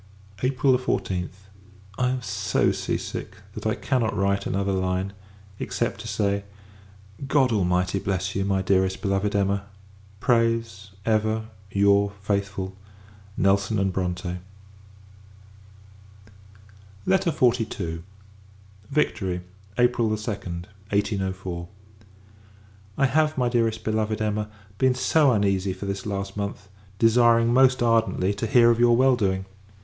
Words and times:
April 0.41 0.75
14th. 0.79 1.45
I 1.95 2.09
am 2.09 2.23
so 2.23 2.71
sea 2.71 2.97
sick, 2.97 3.35
that 3.53 3.67
I 3.67 3.75
cannot 3.75 4.17
write 4.17 4.47
another 4.47 4.71
line; 4.71 5.13
except, 5.59 5.99
to 6.01 6.07
say 6.07 6.43
God 7.27 7.51
Almighty 7.51 7.99
bless 7.99 8.33
you, 8.33 8.43
my 8.43 8.63
dearest 8.63 8.99
beloved 9.03 9.35
Emma! 9.35 9.65
prays, 10.19 10.89
ever, 11.05 11.49
your 11.71 12.13
faithful 12.19 12.75
NELSON 13.37 13.77
& 13.91 13.91
BRONTE. 13.91 14.39
LETTER 17.05 17.29
XLII. 17.29 18.01
Victory, 18.89 19.41
April 19.77 20.09
2d, 20.09 20.63
1804. 20.89 21.67
I 22.97 23.05
have, 23.05 23.37
my 23.37 23.49
Dearest 23.49 23.83
Beloved 23.83 24.19
Emma, 24.19 24.49
been 24.79 24.95
so 24.95 25.31
uneasy 25.31 25.73
for 25.73 25.85
this 25.85 26.07
last 26.07 26.35
month; 26.35 26.69
desiring, 26.97 27.53
most 27.53 27.83
ardently, 27.83 28.33
to 28.33 28.47
hear 28.47 28.71
of 28.71 28.79
your 28.79 28.95
well 28.97 29.15
doing! 29.15 29.45